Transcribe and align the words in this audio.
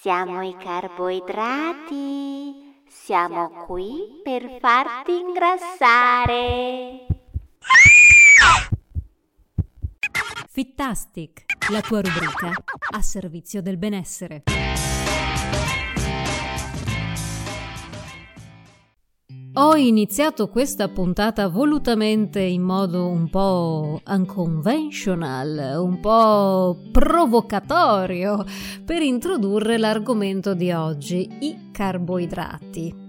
Siamo 0.00 0.40
i 0.40 0.56
carboidrati. 0.56 2.54
Siamo 2.88 3.66
qui 3.66 4.22
per 4.22 4.56
farti 4.58 5.12
ingrassare. 5.18 7.06
Fittastic, 10.48 11.44
la 11.70 11.82
tua 11.82 12.00
rubrica 12.00 12.50
a 12.92 13.02
servizio 13.02 13.60
del 13.60 13.76
benessere. 13.76 14.44
Ho 19.62 19.76
iniziato 19.76 20.48
questa 20.48 20.88
puntata 20.88 21.48
volutamente 21.48 22.40
in 22.40 22.62
modo 22.62 23.08
un 23.08 23.28
po' 23.28 24.00
unconventional, 24.06 25.74
un 25.78 26.00
po' 26.00 26.78
provocatorio, 26.90 28.42
per 28.82 29.02
introdurre 29.02 29.76
l'argomento 29.76 30.54
di 30.54 30.72
oggi, 30.72 31.28
i 31.40 31.68
carboidrati. 31.72 33.08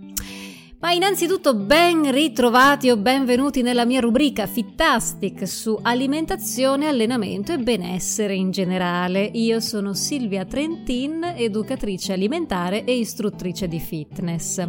Ma 0.79 0.91
innanzitutto 0.91 1.55
ben 1.55 2.11
ritrovati 2.11 2.89
o 2.89 2.97
benvenuti 2.97 3.61
nella 3.61 3.85
mia 3.85 4.01
rubrica 4.01 4.45
Fittastic 4.45 5.47
su 5.47 5.79
alimentazione, 5.81 6.87
allenamento 6.87 7.53
e 7.53 7.59
benessere 7.59 8.35
in 8.35 8.51
generale. 8.51 9.23
Io 9.23 9.61
sono 9.61 9.93
Silvia 9.93 10.43
Trentin, 10.43 11.23
educatrice 11.33 12.11
alimentare 12.11 12.83
e 12.83 12.97
istruttrice 12.97 13.69
di 13.69 13.79
fitness. 13.79 14.67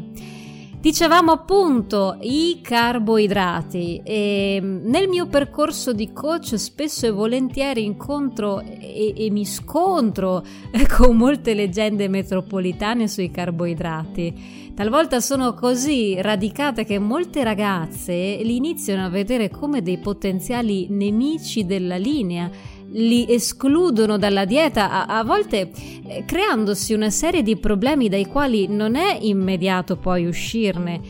Dicevamo 0.83 1.31
appunto 1.31 2.17
i 2.23 2.59
carboidrati 2.61 4.01
e 4.05 4.59
nel 4.61 5.07
mio 5.07 5.29
percorso 5.29 5.93
di 5.93 6.13
coach 6.13 6.59
spesso 6.59 7.07
e 7.07 7.13
volentieri 7.13 7.85
incontro 7.85 8.61
e, 8.61 9.15
e 9.17 9.31
mi 9.31 9.47
scontro 9.47 10.43
con 10.91 11.17
molte 11.17 11.55
leggende 11.55 12.09
metropolitane 12.09 13.07
sui 13.07 13.31
carboidrati. 13.31 14.73
Talvolta 14.75 15.21
sono 15.21 15.55
così 15.55 16.21
radicate 16.21 16.85
che 16.85 16.99
molte 16.99 17.45
ragazze 17.45 18.41
li 18.43 18.57
iniziano 18.57 19.05
a 19.05 19.09
vedere 19.09 19.51
come 19.51 19.83
dei 19.83 19.99
potenziali 19.99 20.89
nemici 20.91 21.65
della 21.65 21.97
linea 21.97 22.51
li 22.93 23.27
escludono 23.29 24.19
dalla 24.19 24.45
dieta, 24.45 25.07
a, 25.07 25.19
a 25.19 25.25
volte 25.25 25.71
eh, 26.07 26.25
creandosi 26.25 26.93
una 26.93 27.11
serie 27.11 27.43
di 27.43 27.57
problemi 27.57 28.09
dai 28.09 28.27
quali 28.27 28.67
non 28.69 28.95
è 28.95 29.19
immediato 29.21 29.97
poi 29.97 30.27
uscirne. 30.27 31.01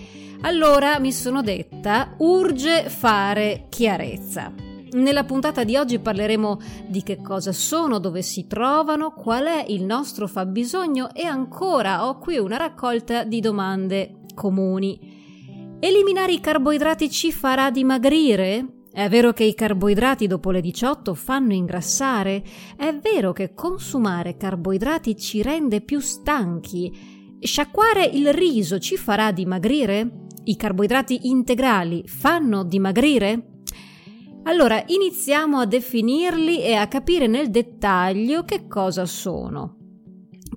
Allora 0.43 0.99
mi 0.99 1.13
sono 1.13 1.43
detta, 1.43 2.15
urge 2.19 2.89
fare 2.89 3.67
chiarezza. 3.69 4.53
Nella 4.93 5.25
puntata 5.25 5.65
di 5.65 5.77
oggi 5.77 6.01
parleremo 6.01 6.61
di 6.87 7.03
che 7.03 7.23
cosa 7.23 7.53
sono, 7.53 7.99
dove 7.99 8.21
si 8.23 8.47
trovano, 8.47 9.13
qual 9.13 9.47
è 9.47 9.65
il 9.69 9.85
nostro 9.85 10.27
fabbisogno 10.27 11.15
e 11.15 11.25
ancora 11.25 12.07
ho 12.07 12.19
qui 12.19 12.37
una 12.39 12.57
raccolta 12.57 13.25
di 13.25 13.41
domande 13.41 14.17
comuni. 14.35 15.21
Eliminare 15.81 16.33
i 16.33 16.41
carboidrati 16.41 17.11
ci 17.11 17.33
farà 17.33 17.71
dimagrire? 17.71 18.82
È 18.95 19.09
vero 19.09 19.33
che 19.33 19.45
i 19.45 19.55
carboidrati 19.55 20.27
dopo 20.27 20.51
le 20.51 20.61
18 20.61 21.15
fanno 21.15 21.55
ingrassare? 21.55 22.45
È 22.77 22.95
vero 22.95 23.33
che 23.33 23.55
consumare 23.55 24.37
carboidrati 24.37 25.17
ci 25.17 25.41
rende 25.41 25.81
più 25.81 25.99
stanchi? 25.99 27.39
Sciacquare 27.41 28.05
il 28.05 28.35
riso 28.35 28.79
ci 28.79 28.99
farà 28.99 29.33
dimagrire? 29.33 30.27
I 30.45 30.57
carboidrati 30.57 31.29
integrali 31.29 32.07
fanno 32.07 32.65
dimagrire? 32.65 33.63
Allora 34.43 34.83
iniziamo 34.87 35.59
a 35.59 35.65
definirli 35.65 36.63
e 36.63 36.75
a 36.75 36.87
capire 36.87 37.27
nel 37.27 37.49
dettaglio 37.49 38.45
che 38.45 38.67
cosa 38.69 39.07
sono. 39.07 39.79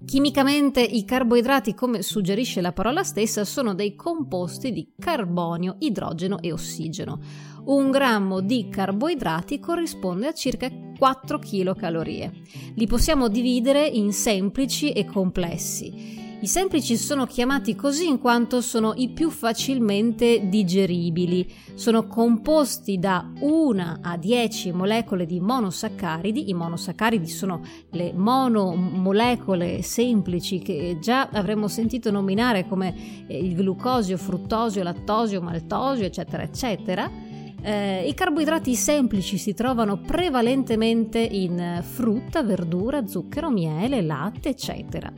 Chimicamente 0.04 0.82
i 0.82 1.06
carboidrati, 1.06 1.74
come 1.74 2.02
suggerisce 2.02 2.60
la 2.60 2.74
parola 2.74 3.04
stessa, 3.04 3.46
sono 3.46 3.74
dei 3.74 3.96
composti 3.96 4.72
di 4.72 4.94
carbonio, 5.00 5.78
idrogeno 5.80 6.40
e 6.42 6.52
ossigeno 6.52 7.20
un 7.66 7.92
grammo 7.92 8.42
di 8.42 8.70
carboidrati 8.70 9.60
corrisponde 9.60 10.28
a 10.28 10.34
circa 10.34 10.70
4 10.98 11.40
kcal. 11.40 12.32
Li 12.76 12.88
possiamo 12.88 13.28
dividere 13.28 13.86
in 13.86 14.14
semplici 14.14 14.92
e 14.92 15.06
complessi. 15.06 16.24
I 16.42 16.48
semplici 16.48 16.96
sono 16.96 17.26
chiamati 17.26 17.76
così 17.76 18.08
in 18.08 18.20
quanto 18.20 18.62
sono 18.62 18.94
i 18.98 19.10
più 19.10 19.32
facilmente 19.32 20.48
digeribili. 20.48 21.52
Sono 21.74 22.06
composti 22.06 23.00
da 23.00 23.32
1 23.40 24.00
a 24.02 24.16
10 24.16 24.72
molecole 24.72 25.26
di 25.26 25.40
monosaccaridi. 25.40 26.50
I 26.50 26.54
monosaccaridi 26.54 27.28
sono 27.28 27.62
le 27.92 28.14
monomolecole 28.14 29.82
semplici 29.82 30.60
che 30.60 30.98
già 31.02 31.30
avremmo 31.32 31.68
sentito 31.68 32.12
nominare 32.12 32.68
come 32.68 33.26
il 33.28 33.56
glucosio, 33.56 34.18
fruttosio, 34.18 34.84
lattosio, 34.84 35.42
maltosio, 35.42 36.06
eccetera, 36.06 36.44
eccetera 36.44 37.25
eh, 37.66 38.08
I 38.08 38.14
carboidrati 38.14 38.76
semplici 38.76 39.40
si 39.40 39.56
trovano 39.56 39.98
prevalentemente 39.98 41.18
in 41.20 41.82
frutta, 41.82 42.44
verdura, 42.44 43.08
zucchero, 43.08 43.50
miele, 43.50 44.04
latte, 44.04 44.50
eccetera. 44.50 45.12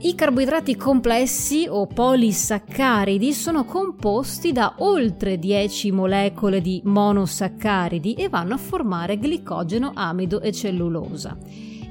I 0.00 0.14
carboidrati 0.16 0.74
complessi 0.76 1.66
o 1.68 1.86
polisaccaridi 1.86 3.32
sono 3.32 3.64
composti 3.64 4.50
da 4.50 4.74
oltre 4.78 5.38
10 5.38 5.92
molecole 5.92 6.60
di 6.60 6.82
monosaccaridi 6.84 8.14
e 8.14 8.28
vanno 8.28 8.54
a 8.54 8.58
formare 8.58 9.16
glicogeno, 9.16 9.92
amido 9.94 10.40
e 10.40 10.50
cellulosa. 10.50 11.38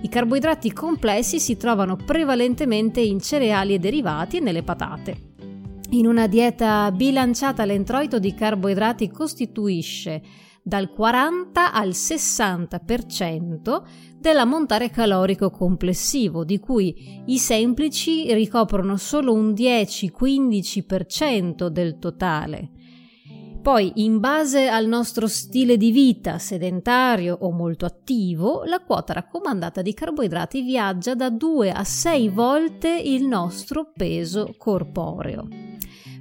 I 0.02 0.10
carboidrati 0.10 0.74
complessi 0.74 1.40
si 1.40 1.56
trovano 1.56 1.96
prevalentemente 1.96 3.00
in 3.00 3.22
cereali 3.22 3.76
e 3.76 3.80
derivati 3.80 4.38
e 4.38 4.42
nelle 4.42 4.62
patate. 4.62 5.33
In 5.94 6.06
una 6.08 6.26
dieta 6.26 6.92
bilanciata 6.92 7.64
l'introito 7.66 8.18
di 8.18 8.34
carboidrati 8.34 9.12
costituisce 9.12 10.24
dal 10.64 10.90
40 10.90 11.72
al 11.72 11.90
60% 11.90 13.84
dell'ammontare 14.18 14.90
calorico 14.90 15.52
complessivo, 15.52 16.44
di 16.44 16.58
cui 16.58 17.22
i 17.28 17.38
semplici 17.38 18.34
ricoprono 18.34 18.98
solo 18.98 19.34
un 19.34 19.52
10-15% 19.52 21.68
del 21.68 22.00
totale. 22.00 22.72
Poi, 23.62 23.92
in 23.98 24.20
base 24.20 24.70
al 24.70 24.88
nostro 24.88 25.28
stile 25.28 25.78
di 25.78 25.92
vita 25.92 26.40
sedentario 26.40 27.38
o 27.42 27.52
molto 27.52 27.86
attivo, 27.86 28.64
la 28.64 28.80
quota 28.80 29.14
raccomandata 29.14 29.84
di 29.84 29.94
carboidrati 29.94 30.64
viaggia 30.64 31.14
da 31.14 31.30
2 31.30 31.72
a 31.72 31.84
6 31.84 32.30
volte 32.30 32.90
il 32.90 33.28
nostro 33.28 33.92
peso 33.96 34.56
corporeo. 34.58 35.63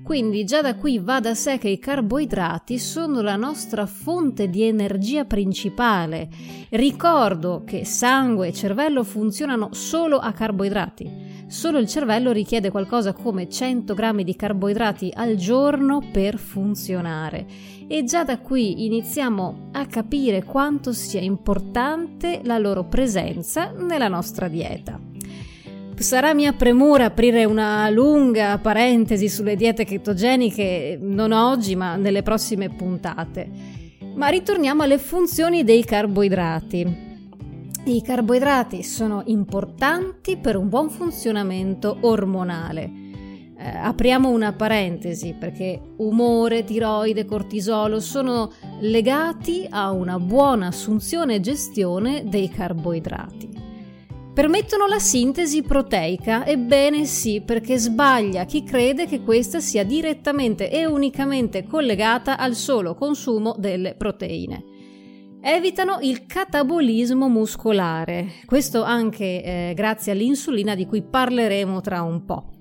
Quindi 0.02 0.44
già 0.44 0.60
da 0.60 0.74
qui 0.74 0.98
va 0.98 1.20
da 1.20 1.34
sé 1.34 1.58
che 1.58 1.68
i 1.68 1.78
carboidrati 1.78 2.78
sono 2.78 3.20
la 3.22 3.36
nostra 3.36 3.86
fonte 3.86 4.48
di 4.48 4.62
energia 4.62 5.24
principale. 5.24 6.28
Ricordo 6.70 7.62
che 7.64 7.84
sangue 7.84 8.48
e 8.48 8.52
cervello 8.52 9.04
funzionano 9.04 9.68
solo 9.72 10.18
a 10.18 10.32
carboidrati. 10.32 11.30
Solo 11.46 11.78
il 11.78 11.86
cervello 11.86 12.32
richiede 12.32 12.70
qualcosa 12.70 13.12
come 13.12 13.48
100 13.48 13.94
grammi 13.94 14.24
di 14.24 14.34
carboidrati 14.34 15.12
al 15.14 15.36
giorno 15.36 16.02
per 16.10 16.36
funzionare. 16.38 17.46
E 17.86 18.04
già 18.04 18.24
da 18.24 18.38
qui 18.38 18.86
iniziamo 18.86 19.68
a 19.72 19.86
capire 19.86 20.44
quanto 20.44 20.92
sia 20.92 21.20
importante 21.20 22.40
la 22.42 22.58
loro 22.58 22.84
presenza 22.88 23.70
nella 23.70 24.08
nostra 24.08 24.48
dieta. 24.48 25.11
Sarà 26.02 26.34
mia 26.34 26.52
premura 26.52 27.06
aprire 27.06 27.44
una 27.44 27.88
lunga 27.88 28.58
parentesi 28.58 29.28
sulle 29.28 29.54
diete 29.54 29.84
ketogeniche 29.84 30.98
non 31.00 31.30
oggi 31.30 31.76
ma 31.76 31.94
nelle 31.94 32.22
prossime 32.22 32.68
puntate. 32.68 33.48
Ma 34.14 34.26
ritorniamo 34.26 34.82
alle 34.82 34.98
funzioni 34.98 35.62
dei 35.62 35.84
carboidrati. 35.84 37.10
I 37.84 38.02
carboidrati 38.02 38.82
sono 38.82 39.22
importanti 39.26 40.36
per 40.36 40.56
un 40.56 40.68
buon 40.68 40.90
funzionamento 40.90 41.96
ormonale. 42.00 42.90
Eh, 43.56 43.68
apriamo 43.68 44.28
una 44.28 44.52
parentesi 44.52 45.36
perché 45.38 45.80
umore, 45.98 46.64
tiroide, 46.64 47.24
cortisolo 47.24 48.00
sono 48.00 48.50
legati 48.80 49.66
a 49.70 49.92
una 49.92 50.18
buona 50.18 50.66
assunzione 50.66 51.36
e 51.36 51.40
gestione 51.40 52.24
dei 52.26 52.48
carboidrati. 52.48 53.51
Permettono 54.34 54.86
la 54.86 54.98
sintesi 54.98 55.60
proteica? 55.60 56.46
Ebbene 56.46 57.04
sì, 57.04 57.42
perché 57.42 57.76
sbaglia 57.76 58.46
chi 58.46 58.64
crede 58.64 59.06
che 59.06 59.20
questa 59.20 59.60
sia 59.60 59.84
direttamente 59.84 60.70
e 60.70 60.86
unicamente 60.86 61.66
collegata 61.66 62.38
al 62.38 62.54
solo 62.54 62.94
consumo 62.94 63.54
delle 63.58 63.94
proteine. 63.94 64.64
Evitano 65.42 65.98
il 66.00 66.24
catabolismo 66.24 67.28
muscolare, 67.28 68.28
questo 68.46 68.82
anche 68.82 69.42
eh, 69.42 69.72
grazie 69.74 70.12
all'insulina 70.12 70.74
di 70.74 70.86
cui 70.86 71.02
parleremo 71.02 71.82
tra 71.82 72.00
un 72.00 72.24
po'. 72.24 72.52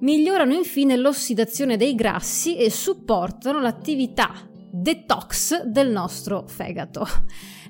Migliorano 0.00 0.54
infine 0.54 0.96
l'ossidazione 0.96 1.76
dei 1.76 1.94
grassi 1.94 2.56
e 2.56 2.70
supportano 2.70 3.60
l'attività 3.60 4.32
detox 4.76 5.62
del 5.62 5.90
nostro 5.90 6.44
fegato. 6.48 7.06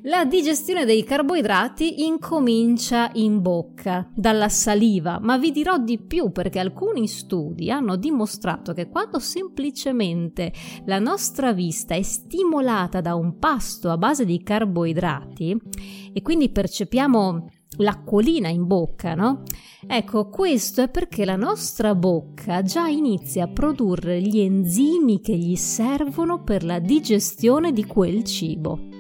La 0.07 0.25
digestione 0.25 0.85
dei 0.85 1.05
carboidrati 1.05 2.05
incomincia 2.05 3.11
in 3.15 3.41
bocca, 3.41 4.11
dalla 4.15 4.49
saliva, 4.49 5.19
ma 5.21 5.39
vi 5.39 5.51
dirò 5.51 5.79
di 5.79 5.99
più 5.99 6.31
perché 6.31 6.59
alcuni 6.59 7.07
studi 7.07 7.71
hanno 7.71 7.97
dimostrato 7.97 8.73
che 8.73 8.89
quando 8.89 9.19
semplicemente 9.19 10.53
la 10.85 10.99
nostra 10.99 11.53
vista 11.53 11.95
è 11.95 12.03
stimolata 12.03 13.01
da 13.01 13.15
un 13.15 13.39
pasto 13.39 13.91
a 13.91 13.97
base 13.97 14.25
di 14.25 14.43
carboidrati 14.43 15.57
e 16.13 16.23
quindi 16.23 16.51
percepiamo 16.51 17.49
l'acquolina 17.77 18.49
in 18.49 18.67
bocca, 18.67 19.15
no? 19.15 19.43
Ecco, 19.87 20.29
questo 20.29 20.83
è 20.83 20.89
perché 20.89 21.25
la 21.25 21.37
nostra 21.37 21.95
bocca 21.95 22.63
già 22.63 22.87
inizia 22.87 23.45
a 23.45 23.49
produrre 23.49 24.21
gli 24.21 24.41
enzimi 24.41 25.21
che 25.21 25.37
gli 25.37 25.57
servono 25.57 26.43
per 26.43 26.65
la 26.65 26.79
digestione 26.79 27.73
di 27.73 27.85
quel 27.85 28.25
cibo. 28.25 28.93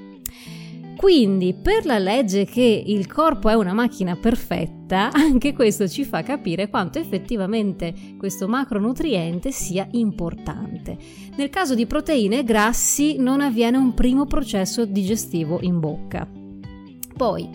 Quindi, 0.96 1.52
per 1.52 1.84
la 1.84 1.98
legge 1.98 2.46
che 2.46 2.62
il 2.86 3.06
corpo 3.06 3.48
è 3.48 3.54
una 3.54 3.74
macchina 3.74 4.16
perfetta, 4.16 5.10
anche 5.12 5.52
questo 5.52 5.86
ci 5.86 6.04
fa 6.04 6.22
capire 6.22 6.70
quanto 6.70 6.98
effettivamente 6.98 7.92
questo 8.16 8.48
macronutriente 8.48 9.50
sia 9.50 9.86
importante. 9.90 10.96
Nel 11.36 11.50
caso 11.50 11.74
di 11.74 11.86
proteine 11.86 12.38
e 12.38 12.44
grassi 12.44 13.16
non 13.18 13.40
avviene 13.40 13.76
un 13.76 13.92
primo 13.92 14.24
processo 14.24 14.86
digestivo 14.86 15.58
in 15.60 15.78
bocca. 15.78 16.26
Poi, 17.16 17.48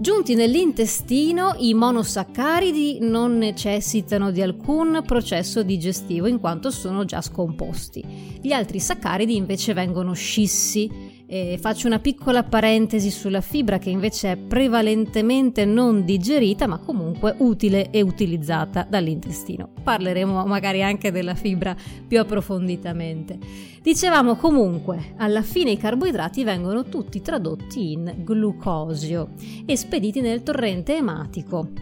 Giunti 0.00 0.36
nell'intestino, 0.36 1.56
i 1.58 1.74
monosaccaridi 1.74 2.98
non 3.00 3.36
necessitano 3.36 4.30
di 4.30 4.40
alcun 4.40 5.02
processo 5.04 5.64
digestivo 5.64 6.28
in 6.28 6.38
quanto 6.38 6.70
sono 6.70 7.04
già 7.04 7.20
scomposti. 7.20 8.38
Gli 8.40 8.52
altri 8.52 8.78
saccaridi 8.78 9.34
invece 9.34 9.72
vengono 9.72 10.12
scissi 10.12 11.17
e 11.30 11.58
faccio 11.60 11.86
una 11.86 11.98
piccola 11.98 12.42
parentesi 12.42 13.10
sulla 13.10 13.42
fibra 13.42 13.76
che 13.76 13.90
invece 13.90 14.32
è 14.32 14.36
prevalentemente 14.38 15.66
non 15.66 16.06
digerita 16.06 16.66
ma 16.66 16.78
comunque 16.78 17.34
utile 17.38 17.90
e 17.90 18.00
utilizzata 18.00 18.86
dall'intestino. 18.88 19.68
Parleremo 19.82 20.46
magari 20.46 20.82
anche 20.82 21.12
della 21.12 21.34
fibra 21.34 21.76
più 22.06 22.18
approfonditamente. 22.18 23.38
Dicevamo 23.82 24.36
comunque, 24.36 25.12
alla 25.18 25.42
fine 25.42 25.72
i 25.72 25.76
carboidrati 25.76 26.44
vengono 26.44 26.84
tutti 26.84 27.20
tradotti 27.20 27.92
in 27.92 28.22
glucosio 28.24 29.32
e 29.66 29.76
spediti 29.76 30.22
nel 30.22 30.42
torrente 30.42 30.96
ematico, 30.96 31.72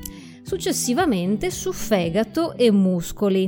successivamente 0.43 1.53
su 1.53 1.73
fegato 1.73 2.57
e 2.57 2.73
muscoli. 2.73 3.45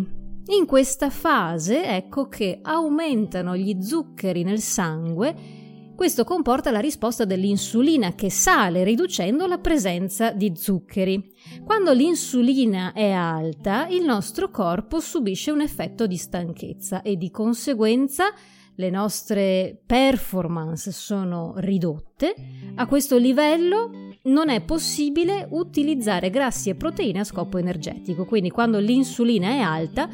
In 0.50 0.64
questa 0.64 1.10
fase 1.10 1.84
ecco 1.84 2.28
che 2.28 2.60
aumentano 2.62 3.56
gli 3.56 3.82
zuccheri 3.82 4.44
nel 4.44 4.60
sangue 4.60 5.57
questo 5.98 6.22
comporta 6.22 6.70
la 6.70 6.78
risposta 6.78 7.24
dell'insulina 7.24 8.14
che 8.14 8.30
sale 8.30 8.84
riducendo 8.84 9.48
la 9.48 9.58
presenza 9.58 10.30
di 10.30 10.52
zuccheri. 10.54 11.34
Quando 11.64 11.92
l'insulina 11.92 12.92
è 12.92 13.10
alta, 13.10 13.88
il 13.88 14.04
nostro 14.04 14.48
corpo 14.48 15.00
subisce 15.00 15.50
un 15.50 15.60
effetto 15.60 16.06
di 16.06 16.16
stanchezza 16.16 17.02
e 17.02 17.16
di 17.16 17.32
conseguenza 17.32 18.32
le 18.76 18.90
nostre 18.90 19.76
performance 19.84 20.92
sono 20.92 21.54
ridotte. 21.56 22.32
A 22.76 22.86
questo 22.86 23.18
livello 23.18 23.90
non 24.22 24.50
è 24.50 24.60
possibile 24.60 25.48
utilizzare 25.50 26.30
grassi 26.30 26.70
e 26.70 26.76
proteine 26.76 27.18
a 27.18 27.24
scopo 27.24 27.58
energetico, 27.58 28.24
quindi 28.24 28.50
quando 28.50 28.78
l'insulina 28.78 29.48
è 29.48 29.58
alta 29.58 30.08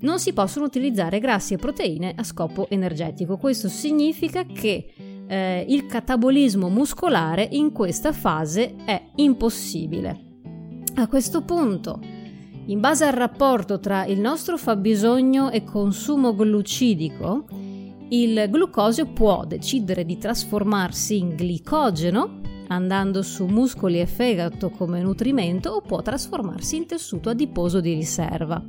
non 0.00 0.18
si 0.20 0.32
possono 0.32 0.64
utilizzare 0.64 1.18
grassi 1.18 1.52
e 1.52 1.58
proteine 1.58 2.14
a 2.16 2.22
scopo 2.22 2.66
energetico. 2.70 3.36
Questo 3.36 3.68
significa 3.68 4.46
che 4.46 5.07
eh, 5.28 5.64
il 5.68 5.86
catabolismo 5.86 6.68
muscolare 6.68 7.46
in 7.52 7.70
questa 7.70 8.12
fase 8.12 8.74
è 8.84 9.10
impossibile. 9.16 10.24
A 10.94 11.06
questo 11.06 11.42
punto, 11.42 12.00
in 12.66 12.80
base 12.80 13.04
al 13.04 13.12
rapporto 13.12 13.78
tra 13.78 14.04
il 14.06 14.18
nostro 14.18 14.56
fabbisogno 14.56 15.50
e 15.50 15.62
consumo 15.62 16.34
glucidico, 16.34 17.46
il 18.10 18.46
glucosio 18.48 19.06
può 19.12 19.44
decidere 19.44 20.04
di 20.04 20.16
trasformarsi 20.16 21.18
in 21.18 21.36
glicogeno 21.36 22.40
andando 22.68 23.22
su 23.22 23.46
muscoli 23.46 24.00
e 24.00 24.06
fegato 24.06 24.70
come 24.70 25.00
nutrimento 25.00 25.70
o 25.70 25.80
può 25.80 26.02
trasformarsi 26.02 26.76
in 26.76 26.86
tessuto 26.86 27.30
adiposo 27.30 27.80
di 27.80 27.94
riserva. 27.94 28.62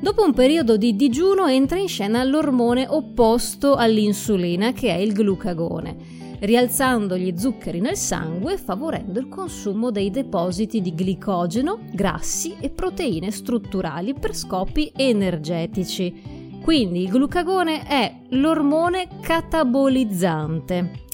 Dopo 0.00 0.24
un 0.24 0.32
periodo 0.32 0.78
di 0.78 0.96
digiuno 0.96 1.46
entra 1.46 1.78
in 1.78 1.86
scena 1.86 2.24
l'ormone 2.24 2.86
opposto 2.88 3.74
all'insulina 3.74 4.72
che 4.72 4.88
è 4.88 4.96
il 4.96 5.12
glucagone, 5.12 5.94
rialzando 6.40 7.18
gli 7.18 7.34
zuccheri 7.36 7.80
nel 7.80 7.98
sangue 7.98 8.54
e 8.54 8.56
favorendo 8.56 9.20
il 9.20 9.28
consumo 9.28 9.90
dei 9.90 10.10
depositi 10.10 10.80
di 10.80 10.94
glicogeno, 10.94 11.80
grassi 11.92 12.56
e 12.58 12.70
proteine 12.70 13.30
strutturali 13.30 14.14
per 14.14 14.34
scopi 14.34 14.90
energetici. 14.96 16.58
Quindi 16.62 17.02
il 17.02 17.10
glucagone 17.10 17.82
è 17.86 18.20
l'ormone 18.30 19.06
catabolizzante. 19.20 21.08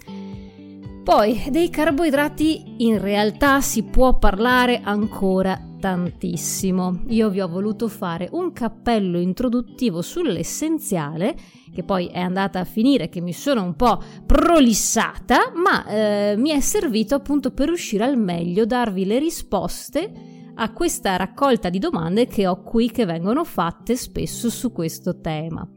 Poi 1.03 1.43
dei 1.51 1.71
carboidrati 1.71 2.75
in 2.79 3.01
realtà 3.01 3.61
si 3.61 3.83
può 3.83 4.17
parlare 4.17 4.81
ancora 4.83 5.66
tantissimo. 5.87 7.03
Io 7.11 7.31
vi 7.31 7.41
ho 7.41 7.47
voluto 7.47 7.87
fare 7.87 8.29
un 8.33 8.53
cappello 8.53 9.21
introduttivo 9.21 10.03
sull'essenziale, 10.03 11.37
che 11.73 11.85
poi 11.85 12.09
è 12.09 12.19
andata 12.19 12.59
a 12.59 12.65
finire 12.65 13.09
che 13.09 13.21
mi 13.21 13.33
sono 13.33 13.63
un 13.63 13.77
po' 13.77 14.03
prolissata, 14.27 15.53
ma 15.55 15.87
eh, 15.87 16.35
mi 16.37 16.51
è 16.51 16.59
servito 16.59 17.15
appunto 17.15 17.53
per 17.53 17.69
riuscire 17.69 18.03
al 18.03 18.19
meglio 18.19 18.67
darvi 18.67 19.05
le 19.05 19.21
risposte 19.21 20.13
a 20.57 20.73
questa 20.73 21.15
raccolta 21.15 21.69
di 21.69 21.79
domande 21.79 22.27
che 22.27 22.49
ho 22.49 22.63
qui 22.63 22.91
che 22.91 23.05
vengono 23.05 23.45
fatte 23.45 23.95
spesso 23.95 24.51
su 24.51 24.73
questo 24.73 25.21
tema. 25.21 25.69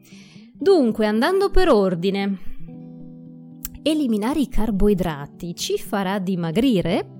Dunque, 0.52 1.06
andando 1.06 1.52
per 1.52 1.70
ordine, 1.70 2.40
eliminare 3.84 4.40
i 4.40 4.50
carboidrati 4.50 5.54
ci 5.54 5.78
farà 5.78 6.18
dimagrire? 6.18 7.19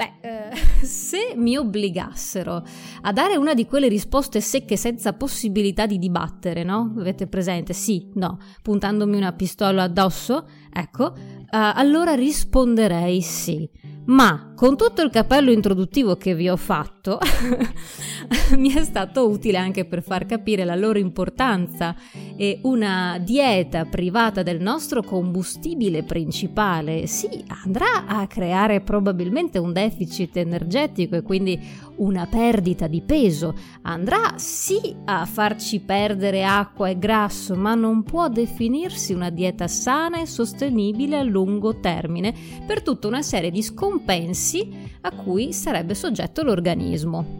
Beh, 0.00 0.12
eh, 0.22 0.56
se 0.82 1.34
mi 1.36 1.58
obbligassero 1.58 2.64
a 3.02 3.12
dare 3.12 3.36
una 3.36 3.52
di 3.52 3.66
quelle 3.66 3.86
risposte 3.86 4.40
secche 4.40 4.78
senza 4.78 5.12
possibilità 5.12 5.84
di 5.84 5.98
dibattere, 5.98 6.62
no? 6.62 6.94
Avete 6.96 7.26
presente? 7.26 7.74
Sì, 7.74 8.08
no, 8.14 8.38
puntandomi 8.62 9.18
una 9.18 9.34
pistola 9.34 9.82
addosso? 9.82 10.48
Ecco, 10.72 11.04
uh, 11.04 11.46
allora 11.50 12.14
risponderei 12.14 13.20
sì. 13.20 13.68
Ma 14.10 14.54
con 14.56 14.76
tutto 14.76 15.02
il 15.02 15.10
capello 15.10 15.52
introduttivo 15.52 16.16
che 16.16 16.34
vi 16.34 16.48
ho 16.48 16.56
fatto, 16.56 17.20
mi 18.58 18.72
è 18.72 18.82
stato 18.82 19.28
utile 19.28 19.56
anche 19.56 19.84
per 19.84 20.02
far 20.02 20.26
capire 20.26 20.64
la 20.64 20.74
loro 20.74 20.98
importanza 20.98 21.94
e 22.36 22.58
una 22.64 23.20
dieta 23.22 23.84
privata 23.84 24.42
del 24.42 24.60
nostro 24.60 25.04
combustibile 25.04 26.02
principale, 26.02 27.06
sì, 27.06 27.44
andrà 27.64 28.06
a 28.06 28.26
creare 28.26 28.80
probabilmente 28.80 29.58
un 29.58 29.72
deficit 29.72 30.36
energetico 30.38 31.14
e 31.14 31.22
quindi 31.22 31.60
una 32.00 32.26
perdita 32.26 32.86
di 32.86 33.02
peso, 33.02 33.54
andrà 33.82 34.34
sì 34.36 34.94
a 35.04 35.24
farci 35.26 35.80
perdere 35.80 36.44
acqua 36.44 36.88
e 36.88 36.98
grasso, 36.98 37.54
ma 37.54 37.74
non 37.74 38.02
può 38.02 38.28
definirsi 38.28 39.12
una 39.12 39.30
dieta 39.30 39.68
sana 39.68 40.20
e 40.20 40.26
sostenibile 40.26 41.18
a 41.18 41.22
lungo 41.22 41.78
termine 41.80 42.34
per 42.66 42.82
tutta 42.82 43.06
una 43.06 43.22
serie 43.22 43.50
di 43.50 43.62
scompensi 43.62 44.68
a 45.02 45.12
cui 45.12 45.52
sarebbe 45.52 45.94
soggetto 45.94 46.42
l'organismo. 46.42 47.38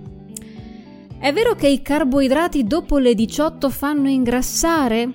È 1.18 1.32
vero 1.32 1.54
che 1.54 1.68
i 1.68 1.82
carboidrati 1.82 2.64
dopo 2.64 2.98
le 2.98 3.14
18 3.14 3.68
fanno 3.68 4.08
ingrassare? 4.08 5.12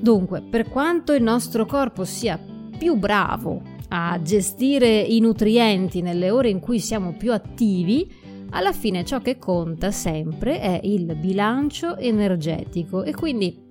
Dunque, 0.00 0.42
per 0.42 0.68
quanto 0.68 1.12
il 1.12 1.22
nostro 1.22 1.66
corpo 1.66 2.04
sia 2.04 2.38
più 2.76 2.96
bravo 2.96 3.62
a 3.88 4.20
gestire 4.22 5.00
i 5.00 5.20
nutrienti 5.20 6.00
nelle 6.02 6.30
ore 6.30 6.48
in 6.48 6.60
cui 6.60 6.78
siamo 6.78 7.12
più 7.12 7.32
attivi, 7.32 8.20
alla 8.52 8.72
fine 8.72 9.04
ciò 9.04 9.20
che 9.20 9.38
conta 9.38 9.90
sempre 9.90 10.60
è 10.60 10.80
il 10.84 11.16
bilancio 11.16 11.96
energetico 11.96 13.02
e 13.02 13.14
quindi 13.14 13.64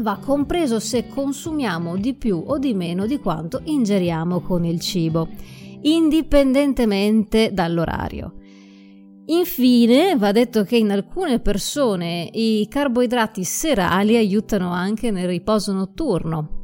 va 0.00 0.18
compreso 0.18 0.80
se 0.80 1.08
consumiamo 1.08 1.96
di 1.96 2.14
più 2.14 2.42
o 2.46 2.58
di 2.58 2.74
meno 2.74 3.06
di 3.06 3.18
quanto 3.18 3.60
ingeriamo 3.64 4.40
con 4.40 4.64
il 4.64 4.80
cibo, 4.80 5.28
indipendentemente 5.82 7.50
dall'orario. 7.52 8.34
Infine, 9.26 10.16
va 10.16 10.32
detto 10.32 10.64
che 10.64 10.76
in 10.76 10.90
alcune 10.90 11.38
persone 11.40 12.28
i 12.32 12.66
carboidrati 12.68 13.44
serali 13.44 14.16
aiutano 14.16 14.70
anche 14.70 15.10
nel 15.10 15.28
riposo 15.28 15.72
notturno. 15.72 16.56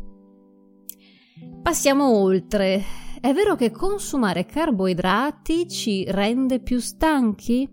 Passiamo 1.63 2.19
oltre. 2.19 3.04
È 3.25 3.33
vero 3.33 3.57
che 3.57 3.71
consumare 3.71 4.45
carboidrati 4.45 5.67
ci 5.67 6.05
rende 6.07 6.61
più 6.61 6.79
stanchi? 6.79 7.67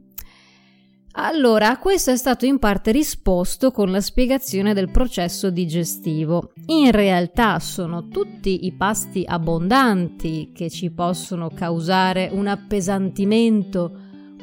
Allora, 1.15 1.75
questo 1.75 2.11
è 2.11 2.15
stato 2.15 2.45
in 2.45 2.57
parte 2.57 2.93
risposto 2.93 3.69
con 3.71 3.91
la 3.91 3.99
spiegazione 3.99 4.73
del 4.73 4.89
processo 4.89 5.49
digestivo. 5.49 6.53
In 6.67 6.91
realtà 6.91 7.59
sono 7.59 8.07
tutti 8.07 8.65
i 8.65 8.71
pasti 8.71 9.25
abbondanti 9.27 10.53
che 10.55 10.69
ci 10.69 10.89
possono 10.89 11.49
causare 11.49 12.29
un 12.31 12.47
appesantimento, 12.47 13.91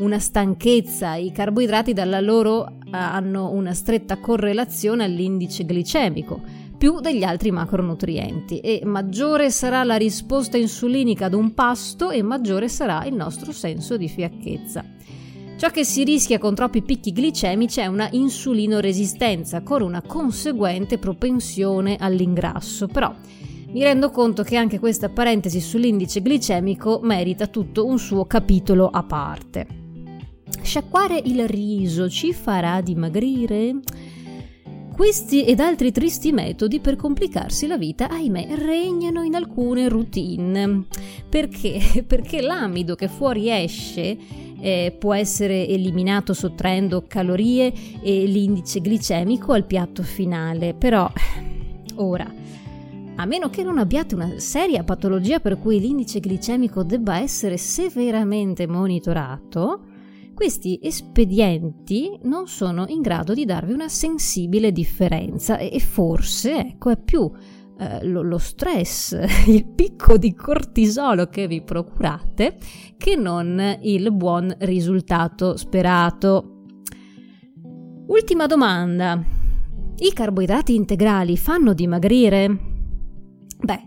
una 0.01 0.19
stanchezza. 0.19 1.15
I 1.15 1.33
carboidrati 1.33 1.95
dalla 1.95 2.21
loro 2.21 2.69
eh, 2.69 2.91
hanno 2.93 3.51
una 3.51 3.73
stretta 3.73 4.19
correlazione 4.19 5.05
all'indice 5.05 5.65
glicemico 5.65 6.67
più 6.79 7.01
degli 7.01 7.25
altri 7.25 7.51
macronutrienti 7.51 8.61
e 8.61 8.83
maggiore 8.85 9.51
sarà 9.51 9.83
la 9.83 9.97
risposta 9.97 10.57
insulinica 10.57 11.27
ad 11.27 11.35
un 11.35 11.53
pasto 11.53 12.11
e 12.11 12.23
maggiore 12.23 12.69
sarà 12.69 13.05
il 13.05 13.15
nostro 13.15 13.51
senso 13.51 13.97
di 13.97 14.09
fiacchezza. 14.09 14.85
Ciò 15.57 15.71
che 15.71 15.85
si 15.85 16.05
rischia 16.05 16.39
con 16.39 16.55
troppi 16.55 16.83
picchi 16.83 17.13
glicemici 17.13 17.81
è 17.81 17.87
una 17.87 18.09
insulinoresistenza 18.13 19.63
con 19.63 19.83
una 19.83 20.03
conseguente 20.03 20.99
propensione 20.99 21.97
all'ingrasso, 21.99 22.87
però 22.87 23.13
mi 23.73 23.83
rendo 23.83 24.11
conto 24.11 24.45
che 24.45 24.57
anche 24.57 24.79
questa 24.79 25.09
parentesi 25.09 25.61
sull'indice 25.61 26.23
glicemico 26.23 27.01
merita 27.03 27.49
tutto 27.49 27.87
un 27.87 27.99
suo 27.99 28.25
capitolo 28.25 28.87
a 28.87 29.03
parte. 29.03 29.67
Sciacquare 30.63 31.21
il 31.25 31.49
riso 31.49 32.09
ci 32.09 32.33
farà 32.33 32.81
dimagrire? 32.81 33.81
Questi 34.99 35.45
ed 35.45 35.61
altri 35.61 35.93
tristi 35.93 36.33
metodi 36.33 36.81
per 36.81 36.97
complicarsi 36.97 37.69
la 37.69 37.79
vita, 37.79 38.09
ahimè, 38.09 38.57
regnano 38.57 39.23
in 39.23 39.37
alcune 39.37 39.89
routine. 39.89 40.87
Perché? 41.29 42.03
Perché 42.05 42.41
l'amido 42.41 42.97
che 42.97 43.07
fuori 43.07 43.49
esce 43.49 44.19
eh, 44.61 44.97
può 44.99 45.15
essere 45.15 45.69
eliminato 45.69 46.35
sottraendo 46.35 47.05
calorie 47.07 47.73
e 48.03 48.25
l'indice 48.25 48.81
glicemico 48.81 49.53
al 49.53 49.67
piatto 49.67 50.03
finale, 50.03 50.75
però 50.75 51.09
ora 51.95 52.29
a 53.15 53.25
meno 53.25 53.51
che 53.51 53.63
non 53.63 53.79
abbiate 53.79 54.17
una 54.17 54.41
seria 54.41 54.83
patologia 54.83 55.39
per 55.39 55.61
cui 55.61 55.79
l'indice 55.79 56.19
glicemico 56.19 56.83
debba 56.83 57.21
essere 57.21 57.57
severamente 57.57 58.67
monitorato, 58.67 59.81
questi 60.39 60.79
espedienti 60.81 62.17
non 62.23 62.47
sono 62.47 62.85
in 62.87 63.01
grado 63.01 63.35
di 63.35 63.45
darvi 63.45 63.73
una 63.73 63.89
sensibile 63.89 64.71
differenza 64.71 65.59
e 65.59 65.81
forse 65.81 66.59
ecco, 66.59 66.91
è 66.91 66.97
più 66.97 67.29
eh, 67.77 68.05
lo, 68.07 68.23
lo 68.23 68.39
stress, 68.39 69.19
il 69.49 69.67
picco 69.67 70.17
di 70.17 70.37
cortisolo 70.37 71.27
che 71.27 71.49
vi 71.49 71.61
procurate, 71.61 72.57
che 72.97 73.17
non 73.17 73.79
il 73.83 74.13
buon 74.13 74.55
risultato 74.61 75.57
sperato. 75.57 76.63
Ultima 78.07 78.47
domanda. 78.47 79.21
I 79.97 80.13
carboidrati 80.13 80.73
integrali 80.73 81.37
fanno 81.37 81.73
dimagrire? 81.73 82.59
Beh, 83.61 83.87